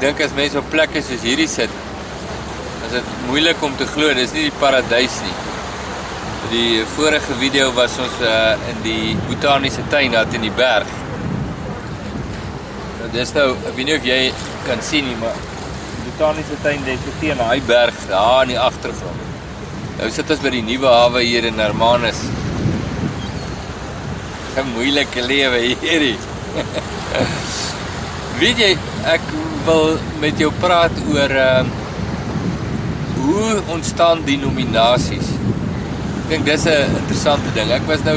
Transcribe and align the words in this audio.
dink 0.00 0.20
as 0.24 0.32
mense 0.36 0.58
op 0.58 0.68
plekke 0.72 1.02
soos 1.04 1.24
hierdie 1.26 1.48
sit, 1.50 1.72
is 2.86 2.92
dit 2.96 3.08
moeilik 3.28 3.60
om 3.62 3.74
te 3.76 3.86
glo 3.92 4.12
dis 4.16 4.32
nie 4.34 4.46
die 4.48 4.58
paradys 4.60 5.20
nie. 5.26 5.36
Die 6.50 6.80
vorige 6.96 7.36
video 7.38 7.68
was 7.76 7.98
ons 8.02 8.16
uh, 8.26 8.56
in 8.72 8.80
die 8.82 9.12
botaniese 9.28 9.84
tuin 9.92 10.16
daar 10.16 10.30
in 10.34 10.46
die 10.46 10.54
berg. 10.56 10.88
Nou 12.98 13.10
dis 13.14 13.34
nou, 13.36 13.50
ek 13.68 13.76
weet 13.76 13.90
nie 13.90 13.96
of 13.98 14.08
jy 14.08 14.20
kan 14.66 14.82
sien 14.84 15.06
nie, 15.06 15.16
maar 15.20 15.36
die 15.36 16.06
botaniese 16.08 16.58
tuin 16.64 16.80
lê 16.88 16.96
so 17.04 17.16
teen 17.20 17.38
daai 17.38 17.60
berg 17.68 18.06
daar 18.10 18.46
in 18.48 18.54
die 18.54 18.60
agtergrond. 18.60 19.26
Nou 20.00 20.08
sit 20.10 20.32
ons 20.32 20.40
by 20.42 20.54
die 20.56 20.64
nuwe 20.64 20.88
hawe 20.88 21.22
hier 21.26 21.44
in 21.46 21.60
Hermanus. 21.60 22.24
'n 24.56 24.72
Moeilike 24.72 25.22
lewe 25.22 25.60
hierdie. 25.84 26.16
weet 28.40 28.56
jy, 28.56 28.70
ek 29.04 29.24
wil 29.66 29.98
met 30.22 30.38
jou 30.40 30.48
praat 30.62 30.96
oor 31.12 31.32
ehm 31.44 31.68
uh, 31.68 31.78
hoe 33.20 33.58
ontstaan 33.74 34.22
denominasies. 34.24 35.26
Ek 36.22 36.30
dink 36.30 36.46
dis 36.48 36.64
'n 36.64 36.94
interessante 37.00 37.50
ding. 37.54 37.68
Ek 37.70 37.84
was 37.86 38.02
nou 38.04 38.16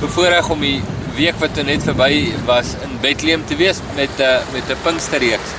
bevoorreg 0.00 0.50
om 0.50 0.60
die 0.60 0.82
week 1.16 1.34
wat 1.40 1.58
net 1.64 1.82
verby 1.82 2.32
was 2.46 2.76
in 2.84 2.94
Bethlehem 3.00 3.42
te 3.46 3.56
wees 3.56 3.80
met 3.96 4.10
'n 4.18 4.22
uh, 4.22 4.38
met 4.52 4.70
'n 4.70 4.78
Pinksterreeks. 4.84 5.50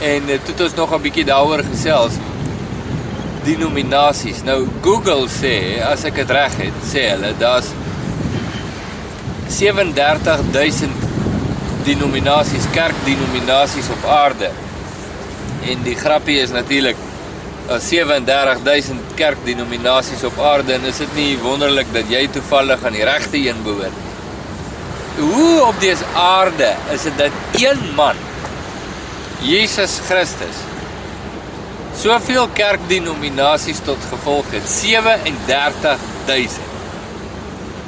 En 0.00 0.22
uh, 0.28 0.38
toe 0.42 0.54
het 0.54 0.60
ons 0.60 0.74
nog 0.74 0.94
'n 0.94 1.02
bietjie 1.02 1.24
daaroor 1.24 1.62
gesels. 1.70 2.18
Denominasies. 3.44 4.42
Nou 4.42 4.66
Google 4.82 5.28
sê, 5.28 5.80
as 5.92 6.04
ek 6.04 6.14
dit 6.14 6.30
reg 6.30 6.56
het, 6.56 6.76
sê 6.82 7.08
hulle 7.14 7.34
daar's 7.38 7.70
37000 9.46 11.11
denominasies, 11.84 12.64
kerkdenominasies 12.72 13.88
op 13.88 14.04
aarde. 14.10 14.50
En 15.70 15.82
die 15.82 15.96
grappie 15.96 16.40
is 16.40 16.50
natuurlik 16.50 16.96
37000 17.68 19.00
kerkdenominasies 19.14 20.24
op 20.24 20.40
aarde 20.40 20.72
en 20.72 20.84
is 20.84 20.96
dit 20.96 21.14
nie 21.14 21.38
wonderlik 21.38 21.86
dat 21.92 22.10
jy 22.10 22.28
toevallig 22.32 22.84
aan 22.84 22.92
die 22.92 23.04
regte 23.04 23.48
een 23.48 23.62
behoort? 23.62 23.92
Hoe 25.18 25.66
op 25.66 25.80
dese 25.80 26.04
aarde 26.16 26.74
is 26.92 27.02
dit 27.02 27.18
dat 27.18 27.30
een 27.60 27.94
man 27.94 28.16
Jesus 29.42 30.00
Christus 30.08 30.56
soveel 31.98 32.48
kerkdenominasies 32.54 33.78
tot 33.84 33.98
gevolg 34.10 34.44
het 34.50 34.68
37000 34.68 36.70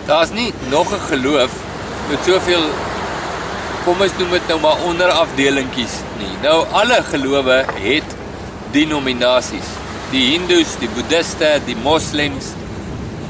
Daar's 0.05 0.31
nie 0.31 0.53
nog 0.69 0.93
'n 0.93 1.01
geloof 1.09 1.51
met 2.09 2.19
soveel 2.27 2.65
kom 3.85 4.01
ons 4.01 4.15
noem 4.19 4.37
dit 4.37 4.53
nou 4.53 4.59
maar 4.63 4.85
onderafdelingkies 4.89 5.99
nie. 6.21 6.33
Nou 6.45 6.63
alle 6.73 7.01
gelowe 7.11 7.59
het 7.85 8.17
denominasies. 8.73 9.73
Die 10.13 10.25
Hindus, 10.33 10.77
die 10.81 10.89
Boeddiste, 10.95 11.59
die 11.67 11.77
Moslems, 11.85 12.53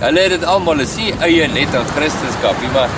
hulle 0.03 0.25
het 0.27 0.35
dit 0.37 0.47
almal 0.49 0.85
as 0.85 0.95
sie 0.99 1.13
eie 1.25 1.49
net 1.51 1.75
aan 1.75 1.87
Christendom, 1.97 2.63
maar 2.75 2.93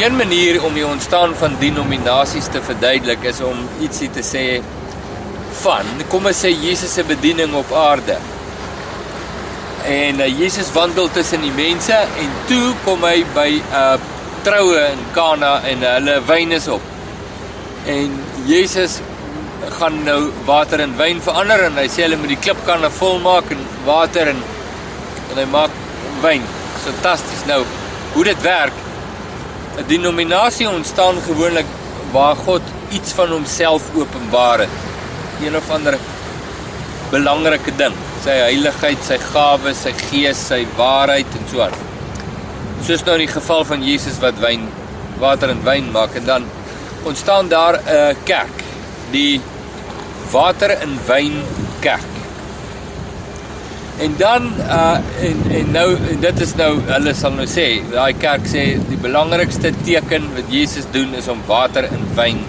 een 0.00 0.16
manier 0.16 0.62
om 0.64 0.74
die 0.74 0.86
ontstaan 0.86 1.34
van 1.36 1.56
denominasies 1.60 2.48
te 2.52 2.62
verduidelik 2.64 3.24
is 3.28 3.42
om 3.44 3.58
ietsie 3.84 4.08
te 4.10 4.24
sê 4.24 4.46
van 5.62 5.88
kom 6.08 6.30
ons 6.30 6.44
sê 6.44 6.48
Jesus 6.48 6.94
se 6.96 7.04
bediening 7.04 7.52
op 7.54 7.72
aarde. 7.76 8.16
En 9.88 10.22
uh, 10.22 10.28
Jesus 10.38 10.72
wandel 10.72 11.10
tussen 11.12 11.44
die 11.44 11.52
mense 11.56 11.94
en 11.94 12.32
toe 12.48 12.72
kom 12.86 13.04
hy 13.04 13.20
by 13.36 13.50
'n 13.58 13.76
uh, 13.76 14.11
troue 14.44 14.78
in 14.92 15.02
Kana 15.14 15.52
en 15.68 15.84
hulle 15.86 16.18
wyn 16.28 16.52
is 16.52 16.68
op. 16.68 16.82
En 17.86 18.14
Jesus 18.46 19.00
gaan 19.78 20.02
nou 20.06 20.30
water 20.46 20.82
in 20.82 20.96
wyn 20.98 21.20
verander 21.22 21.66
en 21.68 21.78
hy 21.78 21.86
sê 21.90 22.06
hulle 22.06 22.18
moet 22.20 22.34
die 22.34 22.40
klipkanne 22.42 22.90
vol 22.98 23.20
maak 23.22 23.52
en 23.54 23.62
water 23.86 24.32
en 24.32 24.40
en 25.32 25.38
hy 25.40 25.44
maak 25.52 25.76
wyn. 26.24 26.42
Fantasties. 26.84 27.44
Nou, 27.48 27.62
hoe 28.14 28.24
dit 28.24 28.42
werk? 28.44 28.74
'n 29.78 29.86
Denominasie 29.88 30.68
ontstaan 30.68 31.22
gewoonlik 31.26 31.68
waar 32.12 32.36
God 32.36 32.62
iets 32.90 33.12
van 33.12 33.30
homself 33.32 33.82
openbaar 33.94 34.66
het. 34.66 34.74
Een 35.40 35.56
of 35.56 35.70
ander 35.70 35.96
belangrike 37.10 37.72
ding, 37.76 37.94
sy 38.24 38.36
heiligheid, 38.48 39.00
sy 39.04 39.18
gawes, 39.32 39.82
sy 39.82 39.94
gees, 40.10 40.46
sy 40.52 40.66
waarheid 40.76 41.40
en 41.40 41.48
so 41.50 41.64
aan 41.64 41.91
soos 42.86 43.04
nou 43.06 43.14
in 43.18 43.26
die 43.26 43.32
geval 43.32 43.64
van 43.68 43.84
Jesus 43.86 44.18
wat 44.22 44.38
wyn 44.42 44.66
water 45.22 45.52
in 45.52 45.62
wyn 45.66 45.90
maak 45.94 46.16
en 46.18 46.26
dan 46.26 46.46
ontstaan 47.06 47.48
daar 47.48 47.78
'n 47.78 48.16
kerk 48.24 48.62
die 49.10 49.40
water 50.30 50.70
in 50.82 50.98
wyn 51.06 51.42
kerk. 51.80 52.10
En 53.98 54.14
dan 54.16 54.52
uh 54.58 54.98
en 55.20 55.36
en 55.50 55.70
nou 55.70 55.96
en 56.10 56.20
dit 56.20 56.40
is 56.40 56.54
nou 56.54 56.80
hulle 56.86 57.14
sal 57.14 57.32
nou 57.32 57.46
sê 57.46 57.66
daai 57.90 58.14
kerk 58.18 58.46
sê 58.54 58.64
die 58.88 58.98
belangrikste 59.02 59.72
teken 59.84 60.34
wat 60.34 60.48
Jesus 60.48 60.86
doen 60.90 61.14
is 61.14 61.28
om 61.28 61.42
water 61.46 61.84
in 61.84 62.04
wyn 62.14 62.44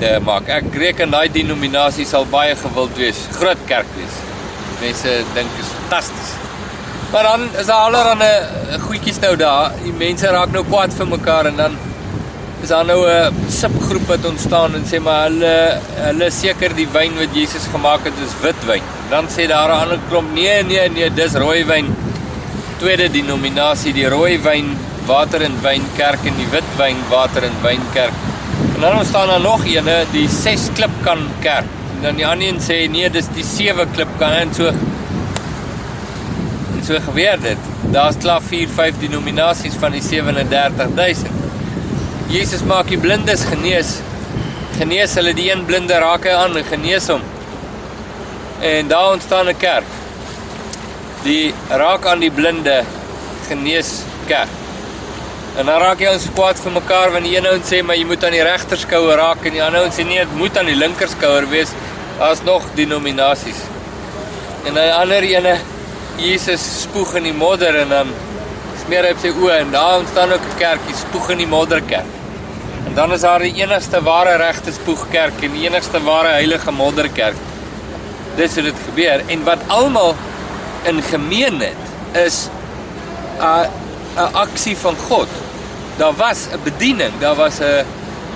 te 0.00 0.18
maak. 0.24 0.48
Ek 0.48 0.74
reken 0.74 1.10
daai 1.10 1.28
denominasie 1.32 2.06
sal 2.06 2.26
baie 2.26 2.56
gewild 2.56 2.96
wees 2.96 3.26
groot 3.38 3.64
kerk 3.66 3.96
wees. 3.96 4.20
Mense 4.80 5.24
dink 5.34 5.50
is 5.60 5.74
fantasties 5.78 6.47
Maar 7.10 7.22
dan 7.22 7.40
is 7.58 7.66
daar 7.66 7.76
allerlei 7.76 8.78
goedjies 8.80 9.18
nou 9.18 9.36
daar. 9.36 9.72
Die 9.82 9.92
mense 9.96 10.28
raak 10.28 10.50
nou 10.52 10.64
kwaad 10.68 10.92
vir 10.92 11.06
mekaar 11.08 11.48
en 11.48 11.56
dan 11.56 11.76
is 12.62 12.68
daar 12.68 12.84
nou 12.84 13.00
'n 13.08 13.34
subgroep 13.48 14.06
wat 14.08 14.26
ontstaan 14.28 14.74
en 14.74 14.84
sê 14.90 15.00
maar 15.00 15.22
hulle 15.28 15.80
hulle 15.94 16.30
seker 16.30 16.74
die 16.74 16.88
wyn 16.92 17.16
wat 17.18 17.32
Jesus 17.32 17.66
gemaak 17.72 18.04
het 18.04 18.18
is 18.26 18.34
wit 18.42 18.64
wyn. 18.66 18.82
Dan 19.10 19.24
sê 19.28 19.46
daar 19.48 19.68
'n 19.68 19.80
ander 19.82 20.00
klomp 20.08 20.34
nee 20.34 20.62
nee 20.62 20.88
nee 20.88 21.10
dis 21.10 21.32
rooi 21.32 21.64
wyn. 21.64 21.96
Tweede 22.78 23.10
denominasie 23.10 23.92
die 23.92 24.08
rooi 24.08 24.38
wyn 24.42 24.76
water 25.06 25.42
en 25.42 25.62
wyn 25.62 25.82
kerk 25.96 26.24
en 26.24 26.36
die 26.36 26.50
wit 26.50 26.70
wyn 26.76 26.96
water 27.08 27.42
en 27.42 27.56
wyn 27.62 27.80
kerk. 27.92 28.12
En 28.74 28.80
dan 28.80 29.04
staan 29.04 29.28
daar 29.28 29.40
nog 29.40 29.64
eene 29.64 30.04
die 30.12 30.28
ses 30.28 30.68
klipkan 30.74 31.28
kerk. 31.40 31.70
En 31.96 32.02
dan 32.02 32.16
die 32.16 32.26
ander 32.26 32.48
een 32.48 32.60
sê 32.60 32.90
nee 32.90 33.10
dis 33.10 33.26
die 33.34 33.44
sewe 33.44 33.86
klipkan 33.86 34.32
en 34.32 34.54
so 34.54 34.72
so 36.88 36.96
gebeur 37.04 37.36
dit. 37.40 37.64
Daar's 37.92 38.16
klaar 38.16 38.42
4, 38.42 38.68
5 38.74 39.00
denominasies 39.02 39.74
van 39.80 39.92
die 39.92 40.02
37000. 40.02 41.28
Jesus 42.32 42.64
maak 42.64 42.88
die 42.88 43.00
blindes 43.00 43.44
genees. 43.48 43.98
Genees 44.78 45.16
hulle 45.18 45.34
die 45.36 45.50
een 45.50 45.66
blinde 45.68 45.98
raak 46.00 46.24
hy 46.28 46.36
aan 46.36 46.56
en 46.56 46.64
genees 46.64 47.10
hom. 47.12 47.24
En 48.64 48.88
daar 48.88 49.12
ontstaan 49.12 49.48
'n 49.48 49.56
kerk. 49.56 49.90
Die 51.24 51.54
raak 51.68 52.06
aan 52.06 52.24
die 52.24 52.30
blinde 52.30 52.84
genees 53.48 54.02
kerk. 54.26 54.54
En 55.58 55.66
dan 55.66 55.80
raak 55.80 56.00
jy 56.00 56.12
ons 56.12 56.30
kwaad 56.34 56.60
vir 56.60 56.72
mekaar 56.72 57.12
wanneer 57.12 57.38
een 57.38 57.46
ou 57.52 57.58
sê 57.58 57.82
maar 57.82 57.96
jy 57.96 58.04
moet 58.04 58.24
aan 58.24 58.36
die 58.36 58.42
regterskouer 58.42 59.16
raak 59.16 59.44
en 59.44 59.52
die 59.52 59.62
ander 59.62 59.80
ou 59.80 59.90
sê 59.90 60.04
nee, 60.04 60.18
dit 60.18 60.36
moet 60.36 60.58
aan 60.58 60.66
die 60.66 60.76
linkerskouer 60.76 61.48
wees. 61.48 61.68
Daar's 62.18 62.42
nog 62.42 62.62
denominasies. 62.74 63.60
En 64.64 64.72
'n 64.74 64.92
ander 65.02 65.22
ene 65.22 65.58
Jesus 66.18 66.62
spoeg 66.82 67.12
in 67.20 67.28
die 67.28 67.34
modder 67.36 67.76
en 67.78 67.92
dan 67.92 68.08
smeer 68.82 69.06
hy 69.06 69.10
op 69.14 69.20
sy 69.22 69.30
oë 69.30 69.58
en 69.60 69.68
daar 69.70 70.00
ontstaan 70.00 70.32
ook 70.34 70.46
'n 70.48 70.58
kerkie 70.58 70.96
spoeg 70.98 71.30
in 71.30 71.38
die 71.38 71.46
modderkerk. 71.46 72.10
En 72.86 72.94
dan 72.94 73.12
is 73.12 73.20
daar 73.20 73.38
die 73.38 73.54
enigste 73.54 74.02
ware 74.02 74.36
regte 74.36 74.72
spoegkerk 74.72 75.42
en 75.42 75.52
die 75.52 75.68
enigste 75.68 76.02
ware 76.02 76.28
heilige 76.28 76.72
modderkerk. 76.72 77.36
Dis 78.36 78.54
hoe 78.54 78.62
dit 78.62 78.74
gebeur 78.84 79.22
en 79.26 79.44
wat 79.44 79.62
almal 79.66 80.16
in 80.84 81.02
gemeen 81.02 81.60
het 81.60 81.84
is 82.26 82.48
'n 83.38 83.70
'n 84.16 84.34
aksie 84.34 84.76
van 84.76 84.96
God. 84.96 85.28
Daar 85.96 86.14
was 86.14 86.48
'n 86.50 86.62
bediening, 86.64 87.12
daar 87.20 87.36
was 87.36 87.60
'n 87.60 87.86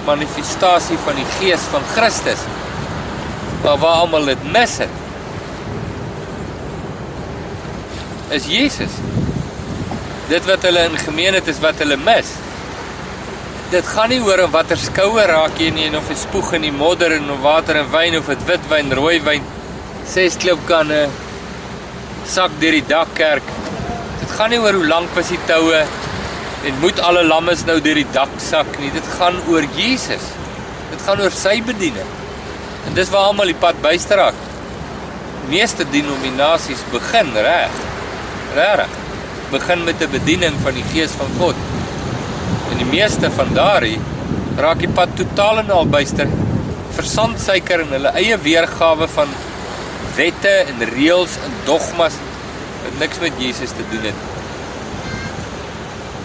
manifestasie 0.05 0.99
van 1.05 1.15
die 1.15 1.31
gees 1.41 1.61
van 1.71 1.83
Christus. 1.95 2.41
Maar 3.63 3.79
waar 3.79 3.97
almal 4.03 4.25
dit 4.25 4.53
mis 4.53 4.79
het 4.79 5.02
is 8.33 8.49
Jesus. 8.49 8.95
Dit 10.31 10.47
wat 10.49 10.65
hulle 10.67 10.87
in 10.89 10.97
gemeen 11.01 11.37
het 11.37 11.49
is 11.51 11.61
wat 11.63 11.81
hulle 11.83 11.99
mis. 12.01 12.31
Dit 13.73 13.89
gaan 13.89 14.13
nie 14.13 14.21
oor 14.25 14.45
watter 14.53 14.81
skouer 14.81 15.31
raak 15.33 15.59
jy 15.61 15.71
nie 15.73 15.89
en 15.89 15.99
of 16.01 16.09
jy 16.13 16.17
spoeg 16.23 16.55
in 16.59 16.67
die 16.67 16.75
modder 16.75 17.15
en 17.17 17.31
of 17.33 17.43
water 17.45 17.79
en 17.81 17.91
wyn 17.93 18.19
of 18.19 18.29
dit 18.29 18.47
wit 18.49 18.69
wyn, 18.71 18.93
rooi 18.97 19.19
wyn, 19.25 19.45
ses 20.09 20.37
klipkanne 20.41 21.07
sak 22.29 22.55
deur 22.61 22.77
die 22.79 22.87
dakkerk. 22.89 23.53
Dit 24.21 24.35
gaan 24.37 24.53
nie 24.53 24.61
oor 24.63 24.77
hoe 24.81 24.89
lank 24.89 25.13
was 25.17 25.33
die 25.33 25.41
toue 25.49 25.85
en 26.63 26.83
moet 26.85 27.01
alle 27.03 27.25
lammes 27.27 27.65
nou 27.69 27.79
deur 27.85 27.99
die 27.99 28.09
dak 28.15 28.33
sak 28.41 28.69
nie. 28.81 28.93
Dit 28.95 29.09
gaan 29.19 29.41
oor 29.51 29.67
Jesus. 29.77 30.33
Dit 30.93 31.01
gaan 31.07 31.21
oor 31.25 31.35
sy 31.35 31.59
bediening. 31.65 32.19
En 32.87 32.97
dis 32.97 33.11
waar 33.13 33.31
almal 33.31 33.53
die 33.53 33.61
pad 33.61 33.81
byster 33.85 34.21
raak. 34.21 34.45
Meeste 35.51 35.85
denominasies 35.91 36.85
begin 36.93 37.33
reg. 37.35 37.83
Regtig. 38.55 38.93
Begin 39.51 39.85
met 39.85 40.01
'n 40.01 40.11
bediening 40.11 40.55
van 40.63 40.75
die 40.75 40.85
Gees 40.93 41.11
van 41.11 41.31
God. 41.39 41.55
En 42.71 42.77
die 42.77 42.91
meeste 42.99 43.31
van 43.31 43.55
daardie 43.55 43.99
raak 44.57 44.79
die 44.79 44.89
pad 44.89 45.09
totaal 45.17 45.59
en 45.59 45.71
al 45.71 45.87
byster 45.87 46.29
versandsuiker 46.93 47.81
en 47.81 47.95
hulle 47.97 48.13
eie 48.21 48.37
weergawe 48.39 49.09
van 49.09 49.29
wette 50.17 50.53
en 50.69 50.85
reëls 50.93 51.37
en 51.47 51.55
dogmas 51.65 52.19
wat 52.85 52.99
niks 52.99 53.21
met 53.23 53.33
Jesus 53.39 53.71
te 53.71 53.87
doen 53.91 54.05
het. 54.11 54.15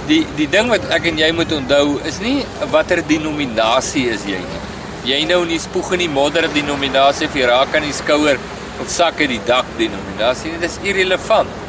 Die 0.08 0.26
die 0.36 0.50
ding 0.50 0.70
wat 0.70 0.88
ek 0.98 1.06
en 1.12 1.18
jy 1.18 1.32
moet 1.32 1.52
onthou 1.52 2.00
is 2.08 2.20
nie 2.24 2.46
watter 2.72 3.04
denominasie 3.08 4.10
is 4.10 4.26
jy 4.28 4.40
nie. 4.44 4.64
Jy 5.08 5.22
nou 5.30 5.46
nie 5.46 5.60
spoeg 5.60 5.94
in 5.96 6.00
die 6.00 6.12
modder 6.12 6.50
denominasie 6.54 7.28
of 7.28 7.36
jy 7.36 7.48
raak 7.48 7.76
aan 7.76 7.88
die 7.88 7.96
skouer 7.96 8.40
of 8.82 8.90
sak 8.92 9.20
in 9.20 9.30
die 9.30 9.44
dak 9.46 9.66
denominasie 9.78 10.52
nie. 10.52 10.60
Dis 10.60 10.80
irrelevant. 10.84 11.67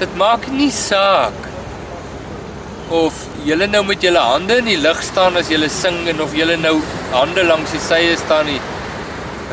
Dit 0.00 0.16
maak 0.20 0.48
nie 0.52 0.70
saak 0.74 1.46
of 2.92 3.16
julle 3.46 3.66
nou 3.70 3.82
met 3.86 4.02
julle 4.04 4.20
hande 4.22 4.58
in 4.60 4.68
die 4.68 4.78
lug 4.78 5.00
staan 5.02 5.38
as 5.40 5.48
julle 5.50 5.68
sing 5.72 6.04
en 6.10 6.20
of 6.22 6.34
julle 6.36 6.58
nou 6.60 6.76
hande 7.14 7.44
langs 7.46 7.72
die 7.74 7.80
sye 7.82 8.16
staan 8.20 8.46
nie. 8.50 8.60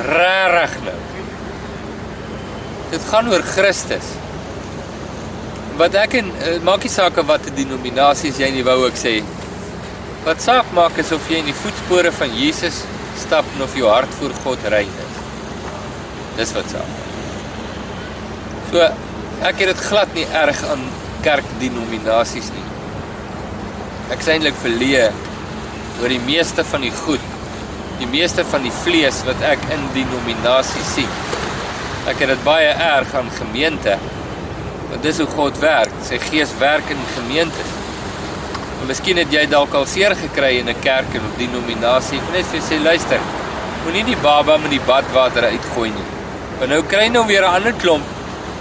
Regtig 0.09 0.75
nou. 0.87 0.97
Dit 2.91 3.05
gaan 3.09 3.29
oor 3.31 3.45
Christus. 3.53 4.09
Wat 5.79 5.95
ek 5.97 6.19
en 6.19 6.27
uh, 6.29 6.57
maak 6.65 6.83
nie 6.85 6.91
saak 6.93 7.17
wat 7.25 7.47
'n 7.49 7.55
denominasie 7.57 8.33
jy 8.37 8.51
nie 8.51 8.65
wou 8.67 8.83
ek 8.87 8.99
sê. 8.99 9.23
Wat 10.25 10.41
saak 10.41 10.69
maak 10.73 10.97
is 10.97 11.11
of 11.11 11.29
jy 11.29 11.39
in 11.39 11.49
die 11.49 11.61
voetspore 11.63 12.11
van 12.11 12.35
Jesus 12.35 12.83
stap 13.17 13.45
en 13.55 13.63
of 13.63 13.75
jou 13.75 13.87
hart 13.89 14.13
voor 14.19 14.33
God 14.43 14.59
rein 14.69 14.91
is. 15.07 15.15
Dis 16.37 16.53
wat 16.53 16.69
saak. 16.69 16.91
So 18.69 19.12
ek 19.41 19.59
het 19.59 19.67
dit 19.73 19.83
glad 19.89 20.13
nie 20.13 20.25
erg 20.25 20.63
aan 20.63 20.83
kerkdenominasies 21.21 22.49
nie. 22.53 22.65
Ek 24.11 24.19
is 24.19 24.27
eintlik 24.27 24.55
verleë 24.61 25.11
oor 26.01 26.09
die 26.09 26.23
meeste 26.27 26.63
van 26.63 26.81
die 26.81 26.91
goed, 26.91 27.21
die 27.99 28.07
meeste 28.07 28.43
van 28.45 28.61
die 28.61 28.75
vlees 28.83 29.23
wat 29.25 29.41
ek 29.41 29.59
in 29.71 29.87
denominasies 29.93 30.93
sien. 30.95 31.09
Ek 32.07 32.19
het 32.19 32.29
dit 32.29 32.43
baie 32.43 32.69
erg 32.69 33.13
aan 33.15 33.31
gemeente 33.31 33.97
Want 34.93 35.05
dis 35.05 35.17
hoe 35.17 35.27
God 35.33 35.57
werk. 35.57 35.93
Sy 36.05 36.19
Gees 36.21 36.51
werk 36.61 36.91
in 36.93 36.99
gemeentes. 37.15 37.69
En 38.81 38.85
miskien 38.85 39.17
het 39.17 39.31
jy 39.33 39.47
dalk 39.49 39.73
al 39.73 39.87
seer 39.89 40.13
gekry 40.19 40.59
in 40.59 40.69
'n 40.69 40.81
kerk 40.85 41.15
of 41.17 41.33
denominasie. 41.39 42.19
Ek 42.19 42.33
net 42.33 42.45
vir 42.51 42.61
sê 42.61 42.77
luister. 42.77 43.19
Moenie 43.83 44.03
die 44.03 44.21
baba 44.21 44.57
met 44.57 44.69
die 44.69 44.85
badwater 44.85 45.49
uitgooi 45.49 45.89
nie. 45.89 46.09
Want 46.59 46.69
nou 46.69 46.83
kry 46.83 47.07
nou 47.07 47.25
weer 47.25 47.41
'n 47.41 47.55
ander 47.55 47.73
klomp. 47.73 48.05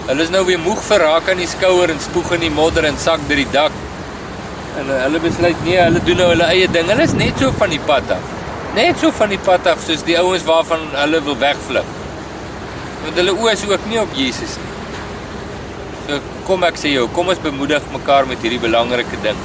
Hulle 0.08 0.24
is 0.26 0.32
nou 0.34 0.42
weer 0.48 0.58
moeg 0.58 0.80
verraak 0.82 1.28
aan 1.30 1.38
die 1.38 1.46
skouer 1.46 1.92
en 1.92 2.00
spoeg 2.02 2.32
in 2.34 2.42
die 2.42 2.50
modder 2.50 2.88
en 2.88 2.96
sak 2.98 3.22
deur 3.28 3.38
die 3.38 3.50
dak. 3.54 3.74
En 4.80 4.88
uh, 4.90 4.96
hulle 5.04 5.20
besluit 5.22 5.60
nee, 5.62 5.78
hulle 5.78 6.02
doen 6.02 6.18
nou 6.18 6.26
hulle 6.32 6.48
eie 6.50 6.66
ding. 6.74 6.88
Hulle 6.90 7.06
is 7.06 7.14
net 7.14 7.38
so 7.38 7.52
van 7.60 7.70
die 7.70 7.80
pad 7.86 8.10
af. 8.16 8.32
Net 8.74 8.98
so 8.98 9.12
van 9.14 9.30
die 9.30 9.38
pad 9.46 9.68
af 9.70 9.84
soos 9.84 10.02
die 10.08 10.16
ouens 10.18 10.42
waarvan 10.48 10.88
hulle 10.96 11.20
wil 11.28 11.38
wegvlug. 11.38 11.92
Want 13.04 13.20
hulle 13.20 13.36
oë 13.36 13.54
is 13.54 13.62
ook 13.68 13.86
nie 13.92 14.00
op 14.02 14.18
Jesus 14.18 14.56
nie. 14.58 14.72
So 16.08 16.18
kom 16.48 16.66
ek 16.66 16.82
sê 16.82 16.96
jou, 16.96 17.06
kom 17.14 17.30
ons 17.30 17.44
bemoedig 17.44 17.86
mekaar 17.94 18.26
met 18.26 18.42
hierdie 18.42 18.62
belangrike 18.62 19.22
ding. 19.22 19.38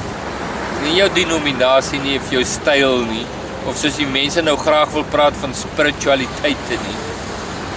Nie 0.82 0.98
jou 1.04 1.10
denominasie 1.14 2.02
nie 2.02 2.18
of 2.18 2.34
jou 2.34 2.42
styl 2.58 3.04
nie 3.12 3.26
of 3.68 3.78
soos 3.78 4.00
die 4.00 4.10
mense 4.10 4.42
nou 4.42 4.56
graag 4.58 4.90
wil 4.96 5.06
praat 5.14 5.38
van 5.44 5.54
spiritualiteit 5.54 6.74
nie. 6.74 6.98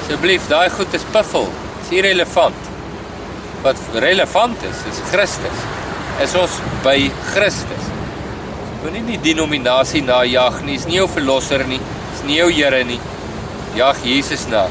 Asseblief, 0.00 0.48
daai 0.48 0.70
goed 0.72 0.96
is 0.96 1.08
piffel. 1.12 1.50
Dis 1.82 1.96
irrelevant. 1.98 2.69
Wat 3.64 3.80
relevant 4.00 4.62
is, 4.68 4.84
is 4.88 5.00
Christus. 5.12 5.64
Is 6.24 6.36
ons 6.36 6.58
by 6.84 6.98
Christus. 7.32 7.88
Moenie 8.82 9.04
die 9.08 9.20
denominasie 9.30 10.04
najag 10.04 10.62
nie. 10.64 10.78
Is 10.80 10.88
nie 10.88 11.00
jou 11.00 11.08
verlosser 11.12 11.66
nie. 11.68 11.80
Is 12.14 12.22
nie 12.28 12.40
jou 12.40 12.50
Here 12.52 12.84
nie. 12.84 13.00
Jag 13.76 14.00
Jesus 14.04 14.48
na 14.50 14.66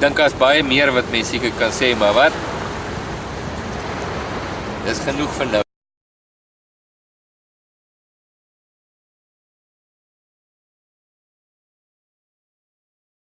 dink 0.00 0.18
as 0.20 0.34
baie 0.36 0.62
meer 0.62 0.92
wat 0.92 1.08
mense 1.12 1.32
seker 1.32 1.54
kan 1.60 1.72
sê, 1.72 1.94
maar 1.98 2.16
wat? 2.16 2.40
Dis 4.86 5.04
genoeg 5.08 5.38
vir 5.40 5.54
nou. 5.54 5.65